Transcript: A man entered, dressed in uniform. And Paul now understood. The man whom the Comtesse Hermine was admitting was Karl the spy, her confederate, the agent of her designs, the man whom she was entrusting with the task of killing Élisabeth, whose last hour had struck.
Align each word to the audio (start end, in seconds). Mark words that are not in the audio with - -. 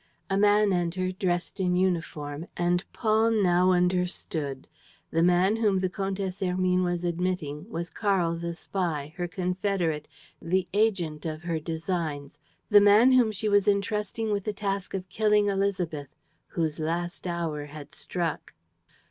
A 0.31 0.35
man 0.35 0.73
entered, 0.73 1.19
dressed 1.19 1.59
in 1.59 1.75
uniform. 1.75 2.47
And 2.57 2.83
Paul 2.91 3.29
now 3.29 3.69
understood. 3.71 4.67
The 5.11 5.21
man 5.21 5.57
whom 5.57 5.77
the 5.79 5.89
Comtesse 5.91 6.39
Hermine 6.39 6.81
was 6.81 7.03
admitting 7.03 7.69
was 7.69 7.91
Karl 7.91 8.35
the 8.35 8.55
spy, 8.55 9.13
her 9.17 9.27
confederate, 9.27 10.07
the 10.41 10.67
agent 10.73 11.27
of 11.27 11.43
her 11.43 11.59
designs, 11.59 12.39
the 12.67 12.81
man 12.81 13.11
whom 13.11 13.31
she 13.31 13.47
was 13.47 13.67
entrusting 13.67 14.31
with 14.31 14.45
the 14.45 14.53
task 14.53 14.95
of 14.95 15.07
killing 15.07 15.45
Élisabeth, 15.45 16.07
whose 16.47 16.79
last 16.79 17.27
hour 17.27 17.65
had 17.65 17.93
struck. 17.93 18.53